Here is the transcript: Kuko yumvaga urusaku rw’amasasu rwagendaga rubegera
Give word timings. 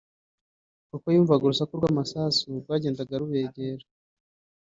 Kuko 0.89 1.05
yumvaga 1.13 1.43
urusaku 1.43 1.71
rw’amasasu 1.79 2.47
rwagendaga 2.61 3.13
rubegera 3.21 3.85